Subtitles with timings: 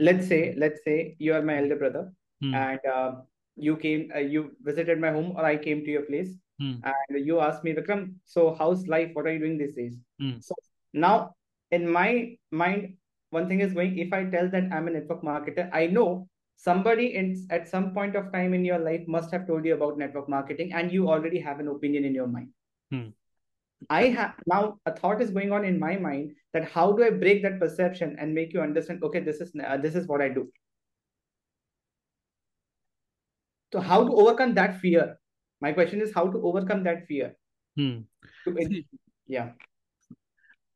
[0.00, 2.12] let's say let's say you are my elder brother
[2.42, 2.54] Hmm.
[2.54, 3.12] and uh,
[3.56, 6.74] you came uh, you visited my home or I came to your place Hmm.
[6.90, 10.38] and you asked me Vikram so how's life what are you doing these days Hmm.
[10.40, 10.54] so
[10.92, 11.34] now
[11.70, 12.96] in my mind
[13.30, 17.14] one thing is going if I tell that I'm a network marketer I know somebody
[17.22, 20.28] in at some point of time in your life must have told you about network
[20.28, 22.48] marketing and you already have an opinion in your mind
[22.90, 23.08] Hmm.
[23.90, 27.10] I have now a thought is going on in my mind that how do I
[27.10, 30.28] break that perception and make you understand okay this is uh, this is what I
[30.28, 30.48] do
[33.72, 35.18] so how to overcome that fear
[35.60, 37.36] my question is how to overcome that fear
[37.76, 37.98] Hmm.
[39.26, 39.50] Yeah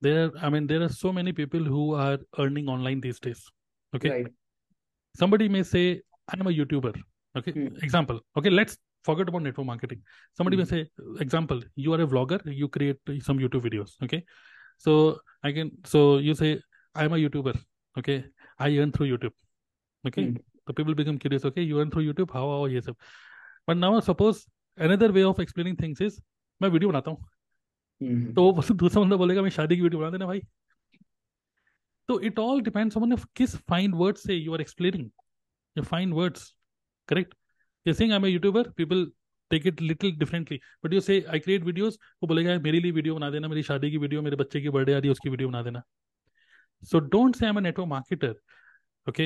[0.00, 3.42] there are, I mean, there are so many people who are earning online these days.
[3.94, 4.10] Okay.
[4.10, 4.26] right
[5.16, 6.94] Somebody may say, I'm a YouTuber.
[7.36, 7.52] Okay.
[7.52, 7.66] Hmm.
[7.82, 8.20] Example.
[8.36, 8.50] Okay.
[8.50, 10.01] Let's forget about network marketing.
[10.39, 10.73] Somebody may Hmm.
[10.75, 10.81] say,
[11.25, 13.95] example, you are a vlogger, you create some YouTube videos.
[14.07, 14.23] Okay.
[14.77, 14.95] So
[15.43, 16.51] I can, so you say,
[16.95, 17.55] I'm a YouTuber.
[17.97, 18.23] Okay.
[18.59, 19.33] I earn through YouTube.
[20.07, 20.25] Okay.
[20.27, 20.37] Hmm.
[20.67, 21.45] So people become curious.
[21.51, 21.63] Okay.
[21.63, 22.31] You earn through YouTube.
[22.39, 22.45] How?
[22.53, 22.65] How?
[22.65, 22.89] Yes.
[23.67, 24.45] But now suppose
[24.77, 26.21] another way of explaining things is,
[26.61, 27.23] मैं video बनाता हूँ
[28.01, 28.33] Hmm.
[28.33, 30.41] तो वो दूसरा बंदा बोलेगा मैं शादी की वीडियो बना देना भाई
[32.09, 35.09] तो इट ऑल डिपेंड्स ऑन किस फाइन वर्ड से you are explaining
[35.79, 36.41] your fine words
[37.11, 37.35] correct
[37.85, 39.05] you're saying i'm a youtuber people
[39.51, 42.91] take it little differently but you say i create videos वो बोलेगा "यार, मेरे लिए
[42.91, 45.29] वीडियो बना देना मेरी शादी की वीडियो मेरे बच्चे की बर्थडे आ रही है उसकी
[45.29, 45.83] वीडियो बना देना
[46.91, 48.33] so don't say i'm a network marketer
[49.09, 49.25] okay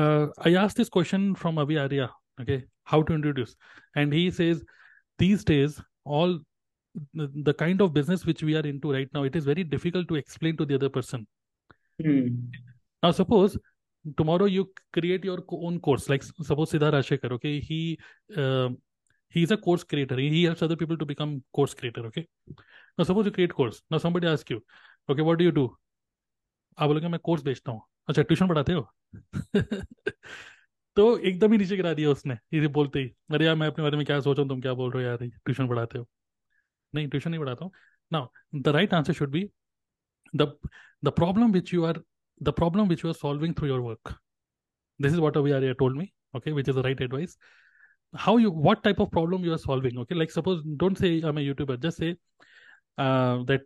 [0.00, 2.08] uh, i asked this question from avi arya
[2.40, 2.58] okay
[2.92, 3.54] how to introduce
[4.02, 4.62] and he says
[5.22, 6.34] these days all
[7.14, 10.08] the, the kind of business which we are into right now it is very difficult
[10.08, 11.26] to explain to the other person
[12.02, 12.28] Hmm.
[13.02, 13.56] now suppose
[14.15, 17.97] tomorrow you create your own course like suppose siddharth Rashekar, okay he
[18.35, 18.69] uh,
[19.29, 22.25] he is a course creator he, he helps other people to become course creator okay
[22.97, 24.61] now suppose you create course now somebody asks you
[25.09, 25.67] okay what do you do
[26.79, 28.81] आप बोलोगे मैं course बेचता हूँ अच्छा tuition पढ़ाते हो
[30.97, 33.97] तो एकदम ही नीचे गिरा दिया उसने ये बोलते ही अरे यार मैं अपने बारे
[33.97, 36.07] में क्या सोच रहा हूँ तुम क्या बोल रहे हो यार ट्यूशन पढ़ाते हो
[36.95, 37.71] नहीं ट्यूशन नहीं पढ़ाता हूँ
[38.13, 38.27] now
[38.61, 39.49] the right answer should be
[40.33, 40.47] the
[41.03, 41.95] the problem which you are
[42.39, 44.15] the problem which you are solving through your work.
[44.99, 47.37] This is what Aviarya told me okay which is the right advice.
[48.15, 50.15] How you what type of problem you are solving okay?
[50.15, 52.15] Like suppose don't say i'm a youtuber just say
[52.97, 53.61] uh, that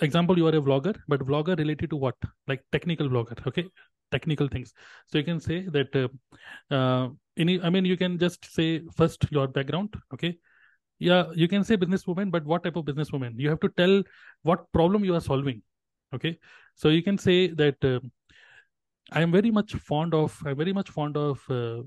[0.00, 2.14] example you are a vlogger but vlogger related to what?
[2.46, 3.66] Like technical vlogger okay?
[4.10, 4.72] Technical things.
[5.06, 7.08] So you can say that uh, uh,
[7.38, 10.36] any i mean you can just say first your background okay?
[10.98, 13.32] Yeah you can say businesswoman but what type of businesswoman?
[13.36, 14.02] You have to tell
[14.42, 15.62] what problem you are solving
[16.14, 16.38] okay?
[16.74, 18.00] So you can say that uh,
[19.12, 21.82] i am very much fond of i'm very much fond of uh,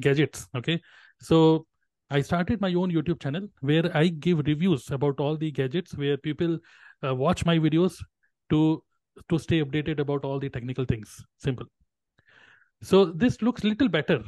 [0.00, 0.80] gadgets okay?
[1.20, 1.66] So
[2.10, 6.16] i started my own youtube channel where i give reviews about all the gadgets where
[6.16, 6.58] people
[7.04, 8.02] uh, watch my videos
[8.50, 8.82] to
[9.28, 11.24] to stay updated about all the technical things.
[11.38, 11.66] Simple.
[12.82, 14.22] So this looks little better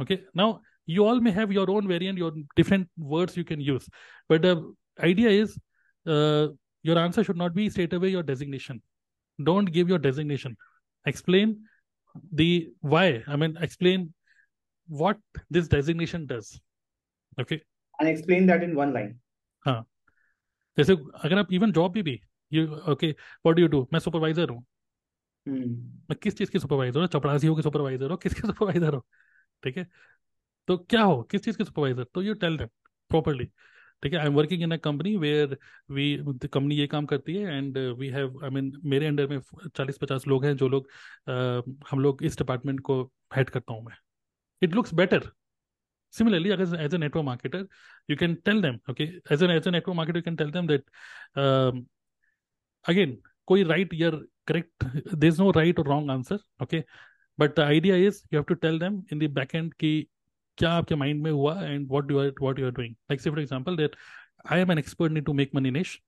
[0.00, 0.24] okay?
[0.34, 3.88] Now you all may have your own variant your different words you can use.
[4.28, 5.58] But the idea is
[6.06, 6.48] uh,
[6.85, 8.81] your answer should not be straight away your designation
[9.39, 10.55] don't give your designation
[11.05, 11.53] explain
[12.41, 12.47] the
[12.93, 14.07] why i mean explain
[14.89, 15.19] what
[15.57, 16.49] this designation does
[17.37, 17.59] okay
[17.99, 19.13] and explain that in one line
[19.65, 19.79] हाँ
[20.77, 22.19] जैसे अगर आप even job भी भी
[22.51, 24.63] you okay what do you do मैं supervisor हूँ
[25.45, 25.69] Hmm.
[26.09, 28.99] मैं किस चीज की सुपरवाइजर हूँ चपरासी हो के सुपरवाइजर हो किसके सुपरवाइजर हो
[29.63, 29.85] ठीक है
[30.67, 32.67] तो क्या हो किस चीज के सुपरवाइजर तो यू टेल देम
[33.11, 33.47] प्रॉपरली
[34.02, 35.56] ठीक है I am working in a company where
[35.90, 39.38] we company ये काम करती है and we have I mean मेरे अंडर में
[39.76, 40.88] चालीस पचास लोग हैं जो लोग
[41.28, 43.02] uh, हम लोग इस डिपार्टमेंट को
[43.36, 43.96] हेड करता हूँ मैं।
[44.62, 45.30] इट लुक्स बेटर
[46.14, 47.66] सिमिलरली अगर as a network marketer
[48.10, 50.66] you can tell them okay as an as a network marketer you can tell them
[50.66, 50.84] that
[52.84, 54.14] again कोई right year
[54.46, 54.84] correct
[55.14, 56.82] there is no right और wrong answer okay
[57.38, 59.92] but the idea is you have to tell them in the back end की
[60.58, 63.30] क्या आपके mind में हुआ and what you are what you are doing like से
[63.30, 63.96] for example that
[64.52, 66.00] I am an expert in to make money niche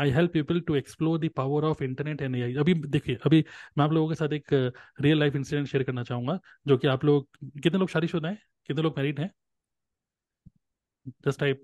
[0.00, 3.44] I help people to explore the power of internet and AI अभी देखिए अभी
[3.78, 4.52] मैं आप लोगों के साथ एक
[5.00, 6.38] रियल लाइफ इंसिडेंट शेयर करना चाहूँगा
[6.68, 7.28] जो कि आप लोग
[7.62, 8.38] कितने लोग शादीशुदा हैं?
[8.66, 9.30] कितने लोग मैरिड हैं?
[11.26, 11.62] जस्ट टाइप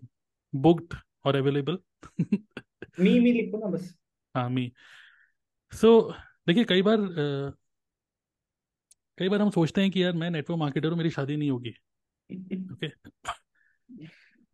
[0.55, 0.95] बुक्ड
[1.25, 1.79] और अवेलेबल
[3.01, 3.95] मी मी लिखो ना बस.
[4.35, 4.73] हाँ मी.
[5.73, 6.13] सो
[6.47, 7.53] देखिए कई बार अ,
[9.19, 11.75] कई बार हम सोचते हैं कि यार मैं नेटवर्क मार्केटर हूँ मेरी शादी नहीं होगी।
[12.73, 12.89] ओके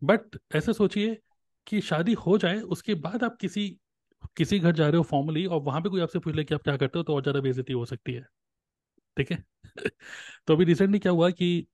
[0.02, 1.16] बट ऐसे सोचिए
[1.66, 3.68] कि शादी हो जाए, उसके बाद आप किसी
[4.36, 6.62] किसी घर जा रहे हो फॉर्मली और वहाँ पे कोई आपसे पूछ ले कि आप
[6.62, 8.22] क्या करते हो तो और ज़्यादा बेइज्जती हो सकती है।
[9.16, 9.44] ठीक है?
[10.48, 11.66] तो अभी रिसेंटली क्या हुआ कि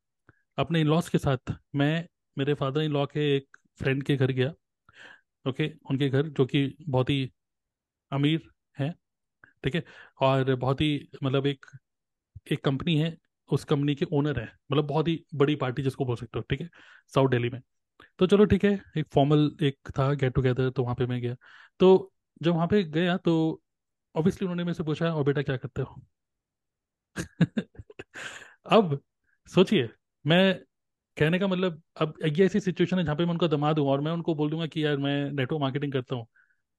[0.58, 2.06] अपने इन लॉज के साथ मैं,
[2.36, 4.52] मेरे फादर इन लॉ के एक फ्रेंड के घर गया।
[5.46, 7.30] ओके उनके घर जो कि बहुत ही
[8.12, 8.92] अमीर हैं।
[9.64, 9.84] ठीक है?
[10.20, 11.66] और बहुत ही मतलब एक
[12.52, 13.16] एक कंपनी है।
[13.48, 16.60] उस कंपनी के ओनर है। मतलब बहुत ही बड़ी पार्टी जिसको बोल सकते हो, ठीक
[16.60, 16.68] है?
[17.12, 17.60] साउथ दिल्ली में।
[18.20, 21.36] तो चलो ठीक है, एक फॉर्मल एक था गेट टुगेदर तो वहाँ पे मैं गया।
[21.80, 23.34] तो जब वहाँ पे गया तो
[24.14, 26.02] ऑब्वियसली उन्होंने मेरे से पूछा, और बेटा क्या करते हो?
[28.66, 29.00] अब
[29.48, 29.88] सोचिए,
[30.24, 30.54] मैं
[31.16, 34.00] कहने का मतलब अब ये ऐसी सिचुएशन है जहाँ पे मैं उनका दमा दूँ और
[34.00, 36.26] मैं उनको बोल दूँगा कि यार मैं नेटवर्क मार्केटिंग करता हूँ,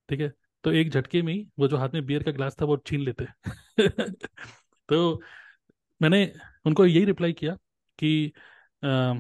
[0.10, 0.34] ठीक है?
[0.64, 3.02] तो एक झटके में ही वो जो हाथ में बियर का ग्लास था वो छीन
[3.02, 3.26] लेते।
[4.90, 5.22] तो
[6.02, 6.26] मैंने
[6.66, 7.56] उनको यही रिप्लाई किया
[8.00, 8.34] कि
[8.84, 9.14] आ,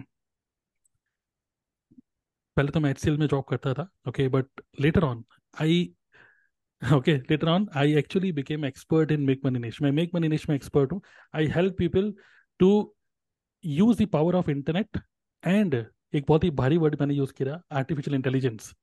[2.57, 5.23] पहले तो मैं एच में जॉब करता था okay but later on
[5.61, 5.95] I
[6.81, 10.49] okay later on I actually became expert in make money niche मैं मेक मनी निश
[10.49, 11.01] में एक्सपर्ट हूँ।
[11.35, 12.13] I help people
[12.59, 12.69] to
[13.65, 14.97] use the power of internet
[15.43, 15.75] and
[16.15, 18.73] एक बहुत ही भारी word मैंने use किया artificial intelligence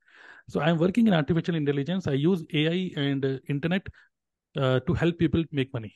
[0.53, 3.91] so I am working in artificial intelligence I use A I and internet
[4.87, 5.91] to help people make money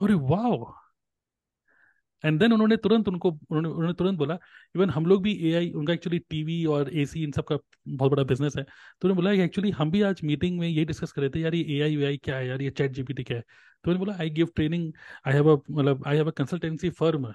[0.00, 0.81] अरे वाह!
[2.24, 4.38] And then उन्होंने तुरंत उनको, उन्होंने उन्होंने तुरंत बोला
[4.74, 7.58] इवन हम लोग भी एआई उनका एक्चुअली टीवी और एसी इन सब का
[7.88, 10.84] बहुत बड़ा बिज़नेस है। तो उन्होंने बोला कि एक्चुअली हम भी आज मीटिंग में ये
[10.84, 13.36] डिस्कस कर रहे थे, यार ये एआई वीआई क्या है, यार ये चैट जीपीटी क्या
[13.36, 13.42] है?
[13.42, 14.92] तो उन्होंने बोला I give training
[15.26, 17.32] I have a मतलब I have a consultancy firm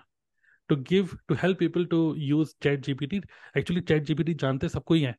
[0.69, 2.53] to give to help people to use
[2.85, 3.21] ChatGPT
[3.57, 5.15] actually ChatGPT जानते सबको ही है।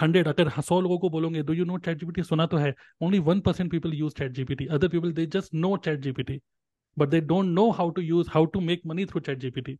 [0.00, 2.72] हंड्रेड अगर सौ लोगों को बोलोगे do you know chat GPT सुना तो है।
[3.02, 6.40] Only one percent people use ChatGPT other people they just know ChatGPT
[6.96, 9.78] but they don't know how to use how to make money through ChatGPT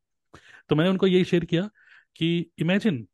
[0.71, 1.69] तो मैंने उनको यही शेयर किया
[2.17, 2.29] कि
[2.61, 3.07] imagine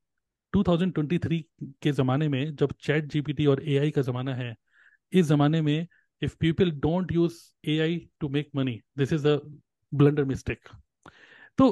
[0.52, 1.42] 2023
[1.82, 4.54] के ज़माने में जब चैट जीपीटी और एआई का ज़माना है,
[5.12, 5.86] इस ज़माने में
[6.22, 7.34] if people don't use
[7.70, 9.36] AI to make money this is a
[9.92, 10.68] blunder mistake
[11.58, 11.68] तो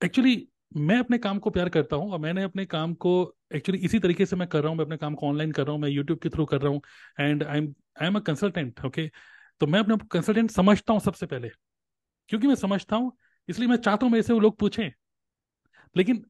[0.00, 0.36] एक्चुअली
[0.76, 3.12] मैं अपने काम को प्यार करता हूँ और मैंने अपने काम को
[3.54, 5.72] एक्चुअली इसी तरीके से मैं कर रहा हूँ, मैं अपने काम को ऑनलाइन कर रहा
[5.72, 6.80] हूँ, मैं यूट्यूब के थ्रू कर रहा हूँ
[7.20, 9.10] and I am I am a consultant okay
[9.60, 11.48] तो मैं अपने कंसल्टेंट समझता हूँ सबसे पहले।
[12.28, 13.12] क्योंकि मैं समझता हूँ,
[13.48, 14.90] इसलिए मैं चाहता हूँ मेरे से वो लोग पूछें।
[15.96, 16.24] लेकिन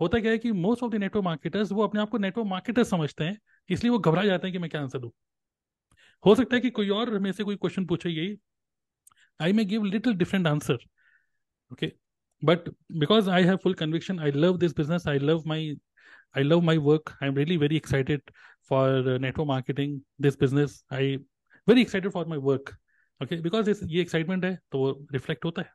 [0.00, 2.84] होता क्या है कि most of the network marketers वो अपने आप को नेटवर्क मार्केटर
[2.84, 3.38] समझते हैं,
[3.70, 5.10] इसलिए वो घबरा जाते हैं कि मैं क्या आंसर दूँ।
[6.24, 8.36] हो सकता है कि कोई और मेरे से कोई क्वेश्चन पूछे यही।
[9.40, 10.78] I may give little different answer
[11.72, 11.92] okay
[12.42, 15.74] but because I have full conviction I love this business I love my
[16.36, 18.30] I love my work I am really very excited
[18.70, 21.16] for network marketing this business i
[21.68, 22.70] very excited for my work
[23.20, 25.72] okay because ये excitement है तो वो reflect होता है।